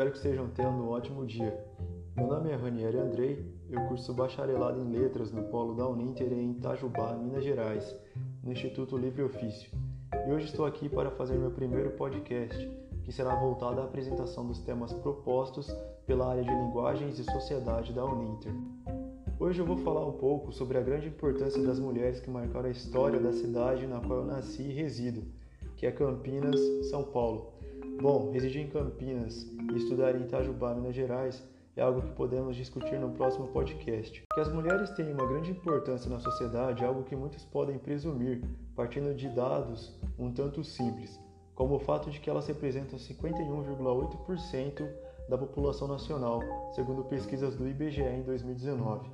espero 0.00 0.12
que 0.12 0.16
estejam 0.16 0.48
tendo 0.48 0.82
um 0.82 0.88
ótimo 0.88 1.26
dia. 1.26 1.62
Meu 2.16 2.26
nome 2.26 2.48
é 2.50 2.54
Ranieri 2.54 2.96
Andrei, 2.96 3.44
eu 3.68 3.82
curso 3.82 4.14
bacharelado 4.14 4.80
em 4.80 4.90
Letras 4.90 5.30
no 5.30 5.42
Polo 5.42 5.74
da 5.74 5.86
Uninter 5.86 6.32
em 6.32 6.52
Itajubá, 6.52 7.14
Minas 7.16 7.44
Gerais, 7.44 7.94
no 8.42 8.50
Instituto 8.50 8.96
Livre 8.96 9.22
Ofício. 9.22 9.70
E 10.26 10.32
hoje 10.32 10.46
estou 10.46 10.64
aqui 10.64 10.88
para 10.88 11.10
fazer 11.10 11.36
meu 11.36 11.50
primeiro 11.50 11.90
podcast, 11.90 12.66
que 13.04 13.12
será 13.12 13.34
voltado 13.34 13.78
à 13.82 13.84
apresentação 13.84 14.46
dos 14.46 14.60
temas 14.60 14.90
propostos 14.90 15.70
pela 16.06 16.30
área 16.30 16.44
de 16.44 16.50
Linguagens 16.50 17.18
e 17.18 17.24
Sociedade 17.24 17.92
da 17.92 18.02
Uninter. 18.02 18.54
Hoje 19.38 19.60
eu 19.60 19.66
vou 19.66 19.76
falar 19.76 20.06
um 20.06 20.12
pouco 20.12 20.50
sobre 20.50 20.78
a 20.78 20.82
grande 20.82 21.08
importância 21.08 21.62
das 21.62 21.78
mulheres 21.78 22.20
que 22.20 22.30
marcaram 22.30 22.68
a 22.68 22.72
história 22.72 23.20
da 23.20 23.34
cidade 23.34 23.86
na 23.86 24.00
qual 24.00 24.20
eu 24.20 24.24
nasci 24.24 24.62
e 24.62 24.72
resido, 24.72 25.24
que 25.76 25.84
é 25.84 25.92
Campinas, 25.92 26.58
São 26.88 27.04
Paulo. 27.04 27.59
Bom, 28.00 28.30
residir 28.30 28.62
em 28.62 28.66
Campinas 28.66 29.46
e 29.74 29.76
estudar 29.76 30.14
em 30.14 30.22
Itajubá, 30.22 30.74
Minas 30.74 30.94
Gerais, 30.94 31.46
é 31.76 31.82
algo 31.82 32.00
que 32.00 32.12
podemos 32.12 32.56
discutir 32.56 32.98
no 32.98 33.10
próximo 33.10 33.48
podcast. 33.48 34.24
Que 34.32 34.40
as 34.40 34.50
mulheres 34.50 34.88
têm 34.92 35.12
uma 35.12 35.26
grande 35.26 35.50
importância 35.50 36.08
na 36.08 36.18
sociedade 36.18 36.82
é 36.82 36.86
algo 36.86 37.02
que 37.02 37.14
muitos 37.14 37.44
podem 37.44 37.76
presumir, 37.76 38.42
partindo 38.74 39.14
de 39.14 39.28
dados 39.28 39.94
um 40.18 40.32
tanto 40.32 40.64
simples, 40.64 41.20
como 41.54 41.74
o 41.74 41.78
fato 41.78 42.10
de 42.10 42.18
que 42.18 42.30
elas 42.30 42.46
representam 42.46 42.98
51,8% 42.98 44.88
da 45.28 45.36
população 45.36 45.86
nacional, 45.86 46.40
segundo 46.72 47.04
pesquisas 47.04 47.54
do 47.54 47.68
IBGE 47.68 48.00
em 48.00 48.22
2019. 48.22 49.10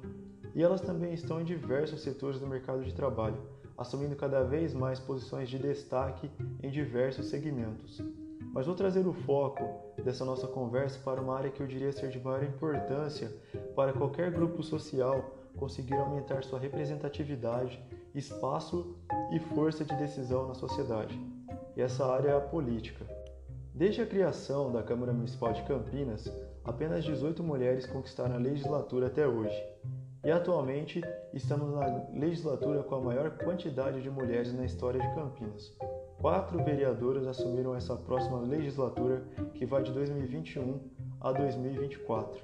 E 0.54 0.62
elas 0.62 0.80
também 0.80 1.12
estão 1.12 1.40
em 1.40 1.44
diversos 1.44 2.02
setores 2.02 2.38
do 2.38 2.46
mercado 2.46 2.84
de 2.84 2.94
trabalho, 2.94 3.42
assumindo 3.76 4.14
cada 4.14 4.44
vez 4.44 4.72
mais 4.72 5.00
posições 5.00 5.48
de 5.48 5.58
destaque 5.58 6.30
em 6.62 6.70
diversos 6.70 7.26
segmentos. 7.26 8.00
Mas 8.56 8.64
vou 8.64 8.74
trazer 8.74 9.06
o 9.06 9.12
foco 9.12 9.62
dessa 10.02 10.24
nossa 10.24 10.46
conversa 10.46 10.98
para 11.04 11.20
uma 11.20 11.36
área 11.36 11.50
que 11.50 11.60
eu 11.60 11.66
diria 11.66 11.92
ser 11.92 12.08
de 12.08 12.18
maior 12.18 12.42
importância 12.42 13.30
para 13.74 13.92
qualquer 13.92 14.30
grupo 14.30 14.62
social 14.62 15.30
conseguir 15.58 15.92
aumentar 15.96 16.42
sua 16.42 16.58
representatividade, 16.58 17.78
espaço 18.14 18.96
e 19.30 19.38
força 19.38 19.84
de 19.84 19.94
decisão 19.96 20.48
na 20.48 20.54
sociedade. 20.54 21.20
E 21.76 21.82
essa 21.82 22.06
área 22.06 22.30
é 22.30 22.34
a 22.34 22.40
política. 22.40 23.06
Desde 23.74 24.00
a 24.00 24.06
criação 24.06 24.72
da 24.72 24.82
Câmara 24.82 25.12
Municipal 25.12 25.52
de 25.52 25.62
Campinas, 25.64 26.26
apenas 26.64 27.04
18 27.04 27.42
mulheres 27.42 27.84
conquistaram 27.84 28.36
a 28.36 28.38
legislatura 28.38 29.08
até 29.08 29.28
hoje. 29.28 29.62
E 30.24 30.30
atualmente 30.30 31.02
estamos 31.34 31.74
na 31.74 32.06
legislatura 32.14 32.82
com 32.82 32.94
a 32.94 33.00
maior 33.02 33.32
quantidade 33.36 34.00
de 34.00 34.08
mulheres 34.08 34.54
na 34.54 34.64
história 34.64 34.98
de 34.98 35.14
Campinas, 35.14 35.76
quatro 36.26 36.58
vereadoras 36.64 37.24
assumiram 37.24 37.72
essa 37.72 37.94
próxima 37.94 38.40
legislatura 38.40 39.22
que 39.54 39.64
vai 39.64 39.84
de 39.84 39.92
2021 39.92 40.80
a 41.20 41.30
2024. 41.30 42.42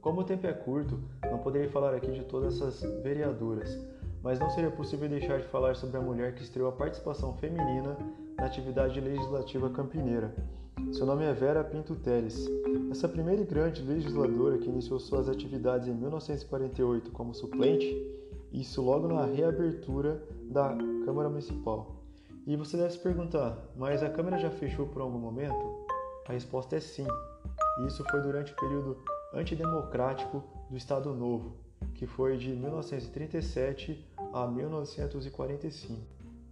Como 0.00 0.22
o 0.22 0.24
tempo 0.24 0.46
é 0.46 0.52
curto, 0.54 0.98
não 1.30 1.36
poderei 1.36 1.68
falar 1.68 1.92
aqui 1.92 2.10
de 2.10 2.22
todas 2.22 2.54
essas 2.54 2.80
vereadoras, 3.02 3.78
mas 4.22 4.40
não 4.40 4.48
seria 4.48 4.70
possível 4.70 5.10
deixar 5.10 5.38
de 5.38 5.46
falar 5.48 5.76
sobre 5.76 5.98
a 5.98 6.00
mulher 6.00 6.34
que 6.36 6.42
estreou 6.42 6.70
a 6.70 6.72
participação 6.72 7.34
feminina 7.34 7.98
na 8.34 8.46
atividade 8.46 8.98
legislativa 8.98 9.68
campineira. 9.68 10.34
Seu 10.90 11.04
nome 11.04 11.24
é 11.24 11.34
Vera 11.34 11.62
Pinto 11.62 11.96
Teles. 11.96 12.48
Essa 12.90 13.06
primeira 13.06 13.42
e 13.42 13.44
grande 13.44 13.82
legisladora 13.82 14.56
que 14.56 14.70
iniciou 14.70 14.98
suas 14.98 15.28
atividades 15.28 15.86
em 15.86 15.92
1948 15.92 17.10
como 17.10 17.34
suplente, 17.34 17.94
isso 18.50 18.80
logo 18.80 19.06
na 19.06 19.26
reabertura 19.26 20.26
da 20.50 20.74
Câmara 21.04 21.28
Municipal. 21.28 21.95
E 22.46 22.54
você 22.54 22.76
deve 22.76 22.90
se 22.90 22.98
perguntar, 23.00 23.58
mas 23.74 24.04
a 24.04 24.08
câmera 24.08 24.38
já 24.38 24.48
fechou 24.48 24.86
por 24.86 25.02
algum 25.02 25.18
momento? 25.18 25.84
A 26.28 26.32
resposta 26.32 26.76
é 26.76 26.80
sim. 26.80 27.04
Isso 27.84 28.04
foi 28.04 28.22
durante 28.22 28.52
o 28.52 28.56
período 28.56 28.98
antidemocrático 29.34 30.44
do 30.70 30.76
Estado 30.76 31.12
Novo, 31.12 31.56
que 31.96 32.06
foi 32.06 32.36
de 32.36 32.50
1937 32.54 34.08
a 34.32 34.46
1945. 34.46 36.00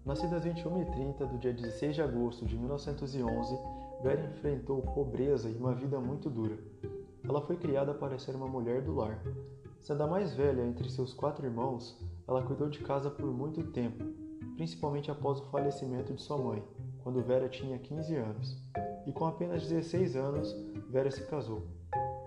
Nascida 0.05 0.35
às 0.35 0.45
21h30 0.45 1.29
do 1.29 1.39
dia 1.39 1.53
16 1.53 1.95
de 1.95 2.03
agosto 2.03 2.45
de 2.45 2.59
1911, 2.59 3.57
Vera 4.03 4.29
enfrentou 4.33 4.83
pobreza 4.83 5.49
e 5.49 5.57
uma 5.57 5.77
vida 5.77 6.01
muito 6.01 6.29
dura. 6.29 6.59
Ela 7.23 7.41
foi 7.41 7.57
criada 7.57 7.95
para 7.95 8.19
ser 8.19 8.35
uma 8.35 8.49
mulher 8.49 8.83
do 8.83 8.97
lar. 8.97 9.23
Sendo 9.81 10.03
a 10.03 10.09
mais 10.09 10.35
velha 10.35 10.67
entre 10.67 10.91
seus 10.91 11.15
quatro 11.15 11.47
irmãos, 11.47 11.97
ela 12.27 12.43
cuidou 12.43 12.69
de 12.69 12.81
casa 12.81 13.09
por 13.09 13.27
muito 13.27 13.63
tempo 13.63 14.24
principalmente 14.57 15.11
após 15.11 15.41
o 15.41 15.51
falecimento 15.51 16.13
de 16.13 16.23
sua 16.23 16.39
mãe, 16.39 16.63
quando 17.03 17.23
Vera 17.23 17.49
tinha 17.49 17.79
15 17.79 18.17
anos. 18.17 18.57
E 19.07 19.13
com 19.13 19.27
apenas 19.27 19.63
16 19.63 20.17
anos, 20.17 20.55
Vera 20.89 21.11
se 21.11 21.25
casou. 21.27 21.67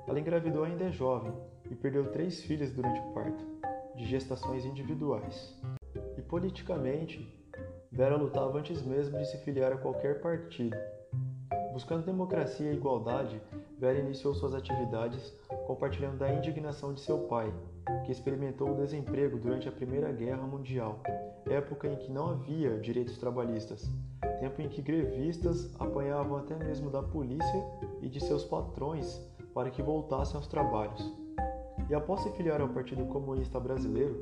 Ela 0.07 0.19
engravidou 0.19 0.63
ainda 0.63 0.91
jovem 0.91 1.33
e 1.69 1.75
perdeu 1.75 2.11
três 2.11 2.41
filhas 2.41 2.71
durante 2.71 2.99
o 2.99 3.13
parto, 3.13 3.43
de 3.95 4.05
gestações 4.05 4.63
individuais. 4.63 5.59
E 6.17 6.21
politicamente, 6.21 7.33
Vera 7.91 8.15
lutava 8.15 8.59
antes 8.59 8.81
mesmo 8.83 9.17
de 9.17 9.25
se 9.25 9.37
filiar 9.39 9.71
a 9.71 9.77
qualquer 9.77 10.21
partido. 10.21 10.77
Buscando 11.73 12.05
democracia 12.05 12.71
e 12.71 12.75
igualdade, 12.75 13.41
Vera 13.79 13.99
iniciou 13.99 14.33
suas 14.33 14.53
atividades 14.53 15.33
compartilhando 15.67 16.17
da 16.17 16.33
indignação 16.33 16.93
de 16.93 17.01
seu 17.01 17.19
pai, 17.27 17.53
que 18.05 18.11
experimentou 18.11 18.71
o 18.71 18.75
desemprego 18.75 19.37
durante 19.37 19.67
a 19.67 19.71
Primeira 19.71 20.09
Guerra 20.13 20.47
Mundial, 20.47 21.03
época 21.45 21.89
em 21.89 21.97
que 21.97 22.09
não 22.09 22.29
havia 22.29 22.79
direitos 22.79 23.17
trabalhistas, 23.17 23.85
tempo 24.39 24.61
em 24.61 24.69
que 24.69 24.81
grevistas 24.81 25.69
apanhavam 25.77 26.37
até 26.37 26.55
mesmo 26.55 26.89
da 26.89 27.03
polícia 27.03 27.65
e 28.01 28.07
de 28.07 28.21
seus 28.21 28.45
patrões 28.45 29.21
para 29.53 29.69
que 29.69 29.81
voltassem 29.81 30.37
aos 30.37 30.47
trabalhos. 30.47 31.13
E 31.89 31.93
após 31.93 32.21
se 32.21 32.31
filiar 32.31 32.61
ao 32.61 32.69
Partido 32.69 33.05
Comunista 33.05 33.59
Brasileiro, 33.59 34.15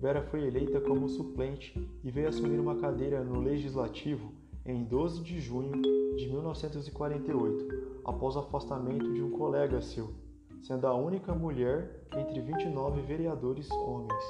Vera 0.00 0.22
foi 0.22 0.46
eleita 0.46 0.80
como 0.80 1.08
suplente 1.08 1.78
e 2.02 2.10
veio 2.10 2.28
assumir 2.28 2.58
uma 2.58 2.76
cadeira 2.76 3.22
no 3.22 3.40
Legislativo 3.40 4.32
em 4.64 4.84
12 4.84 5.22
de 5.22 5.38
junho 5.38 5.82
de 6.16 6.28
1948, 6.28 8.00
após 8.06 8.36
o 8.36 8.38
afastamento 8.38 9.12
de 9.12 9.22
um 9.22 9.30
colega 9.30 9.82
seu, 9.82 10.10
sendo 10.62 10.86
a 10.86 10.94
única 10.94 11.34
mulher 11.34 12.06
entre 12.16 12.40
29 12.40 13.00
vereadores 13.02 13.70
homens. 13.70 14.24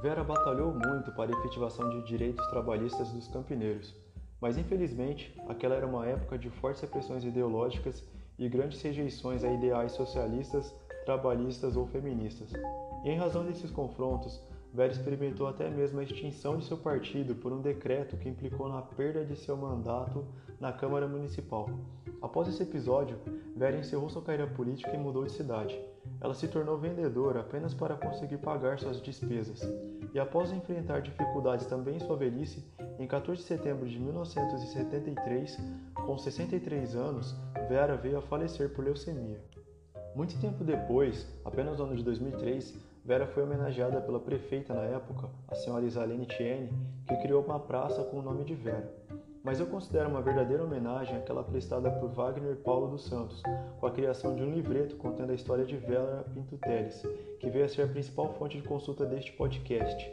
Vera 0.00 0.24
batalhou 0.24 0.72
muito 0.72 1.12
para 1.12 1.34
a 1.34 1.38
efetivação 1.38 1.88
de 1.90 2.02
direitos 2.02 2.46
trabalhistas 2.48 3.12
dos 3.12 3.28
campineiros, 3.28 3.94
mas 4.40 4.58
infelizmente 4.58 5.34
aquela 5.48 5.74
era 5.74 5.86
uma 5.86 6.06
época 6.06 6.38
de 6.38 6.50
fortes 6.50 6.82
repressões 6.82 7.24
ideológicas 7.24 8.02
e 8.38 8.48
grandes 8.48 8.80
rejeições 8.82 9.44
a 9.44 9.52
ideais 9.52 9.92
socialistas, 9.92 10.74
trabalhistas 11.04 11.76
ou 11.76 11.86
feministas. 11.86 12.52
E 13.04 13.10
em 13.10 13.16
razão 13.16 13.44
desses 13.44 13.70
confrontos, 13.70 14.40
Vera 14.72 14.90
experimentou 14.90 15.46
até 15.46 15.68
mesmo 15.68 16.00
a 16.00 16.02
extinção 16.02 16.56
de 16.56 16.64
seu 16.64 16.78
partido 16.78 17.34
por 17.34 17.52
um 17.52 17.60
decreto 17.60 18.16
que 18.16 18.28
implicou 18.28 18.68
na 18.68 18.80
perda 18.80 19.24
de 19.24 19.36
seu 19.36 19.56
mandato 19.56 20.24
na 20.58 20.72
Câmara 20.72 21.06
Municipal. 21.06 21.68
Após 22.22 22.46
esse 22.46 22.62
episódio, 22.62 23.18
Vera 23.56 23.76
encerrou 23.76 24.08
sua 24.08 24.22
carreira 24.22 24.46
política 24.46 24.94
e 24.94 24.98
mudou 24.98 25.24
de 25.24 25.32
cidade. 25.32 25.76
Ela 26.20 26.34
se 26.34 26.46
tornou 26.46 26.78
vendedora 26.78 27.40
apenas 27.40 27.74
para 27.74 27.96
conseguir 27.96 28.38
pagar 28.38 28.78
suas 28.78 29.02
despesas. 29.02 29.60
E 30.14 30.20
após 30.20 30.52
enfrentar 30.52 31.02
dificuldades 31.02 31.66
também 31.66 31.96
em 31.96 32.00
sua 32.00 32.16
velhice, 32.16 32.64
em 32.98 33.08
14 33.08 33.40
de 33.40 33.46
setembro 33.48 33.88
de 33.88 33.98
1973, 33.98 35.58
com 35.94 36.16
63 36.16 36.94
anos, 36.94 37.34
Vera 37.68 37.96
veio 37.96 38.18
a 38.18 38.22
falecer 38.22 38.72
por 38.72 38.84
leucemia. 38.84 39.42
Muito 40.14 40.38
tempo 40.40 40.62
depois, 40.62 41.26
apenas 41.44 41.78
no 41.78 41.86
ano 41.86 41.96
de 41.96 42.04
2003, 42.04 42.74
Vera 43.04 43.26
foi 43.26 43.42
homenageada 43.42 44.00
pela 44.00 44.20
prefeita 44.20 44.72
na 44.74 44.82
época, 44.82 45.28
a 45.48 45.56
senhora 45.56 45.84
Isalene 45.84 46.26
Tiene, 46.26 46.70
que 47.08 47.16
criou 47.16 47.42
uma 47.42 47.58
praça 47.58 48.04
com 48.04 48.18
o 48.18 48.22
nome 48.22 48.44
de 48.44 48.54
Vera. 48.54 49.01
Mas 49.44 49.58
eu 49.58 49.66
considero 49.66 50.08
uma 50.08 50.22
verdadeira 50.22 50.62
homenagem 50.62 51.16
aquela 51.16 51.42
prestada 51.42 51.90
por 51.90 52.10
Wagner 52.10 52.56
Paulo 52.56 52.88
dos 52.88 53.04
Santos, 53.04 53.42
com 53.80 53.86
a 53.86 53.90
criação 53.90 54.36
de 54.36 54.42
um 54.42 54.54
livreto 54.54 54.94
contando 54.96 55.30
a 55.30 55.34
história 55.34 55.64
de 55.64 55.76
Vera 55.76 56.24
Pinto 56.32 56.56
Teles, 56.58 57.02
que 57.40 57.50
veio 57.50 57.64
a 57.64 57.68
ser 57.68 57.82
a 57.82 57.88
principal 57.88 58.32
fonte 58.34 58.60
de 58.60 58.68
consulta 58.68 59.04
deste 59.04 59.32
podcast. 59.32 60.10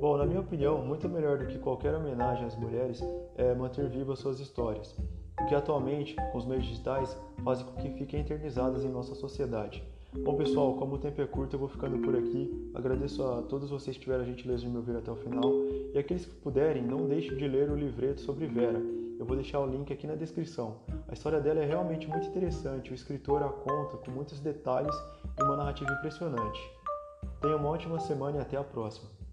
Bom, 0.00 0.16
na 0.16 0.24
minha 0.24 0.40
opinião, 0.40 0.78
muito 0.82 1.06
melhor 1.10 1.36
do 1.36 1.46
que 1.46 1.58
qualquer 1.58 1.94
homenagem 1.94 2.46
às 2.46 2.56
mulheres 2.56 3.04
é 3.36 3.54
manter 3.54 3.86
vivas 3.86 4.18
suas 4.18 4.40
histórias, 4.40 4.96
o 5.42 5.46
que 5.46 5.54
atualmente, 5.54 6.16
com 6.32 6.38
os 6.38 6.46
meios 6.46 6.64
digitais, 6.64 7.14
fazem 7.44 7.66
com 7.66 7.72
que 7.82 7.90
fiquem 7.90 8.20
eternizadas 8.20 8.82
em 8.82 8.88
nossa 8.88 9.14
sociedade. 9.14 9.86
Bom, 10.22 10.36
pessoal, 10.36 10.74
como 10.74 10.94
o 10.94 10.98
tempo 10.98 11.20
é 11.20 11.26
curto, 11.26 11.56
eu 11.56 11.58
vou 11.58 11.68
ficando 11.68 11.98
por 11.98 12.14
aqui. 12.16 12.70
Agradeço 12.72 13.22
a 13.24 13.42
todos 13.42 13.68
vocês 13.68 13.96
que 13.96 14.04
tiveram 14.04 14.22
a 14.22 14.26
gentileza 14.26 14.62
de 14.62 14.68
me 14.68 14.76
ouvir 14.76 14.96
até 14.96 15.10
o 15.10 15.16
final. 15.16 15.52
E 15.92 15.98
aqueles 15.98 16.24
que 16.24 16.34
puderem, 16.36 16.82
não 16.82 17.08
deixem 17.08 17.36
de 17.36 17.48
ler 17.48 17.68
o 17.68 17.74
livreto 17.74 18.20
sobre 18.20 18.46
Vera. 18.46 18.80
Eu 19.18 19.26
vou 19.26 19.36
deixar 19.36 19.58
o 19.60 19.66
link 19.66 19.92
aqui 19.92 20.06
na 20.06 20.14
descrição. 20.14 20.76
A 21.08 21.12
história 21.12 21.40
dela 21.40 21.60
é 21.60 21.66
realmente 21.66 22.06
muito 22.08 22.28
interessante. 22.28 22.92
O 22.92 22.94
escritor 22.94 23.42
a 23.42 23.48
conta 23.48 23.96
com 23.96 24.12
muitos 24.12 24.38
detalhes 24.38 24.94
e 25.38 25.42
uma 25.42 25.56
narrativa 25.56 25.92
impressionante. 25.92 26.60
Tenha 27.40 27.56
uma 27.56 27.68
ótima 27.68 27.98
semana 27.98 28.38
e 28.38 28.40
até 28.40 28.56
a 28.56 28.64
próxima. 28.64 29.23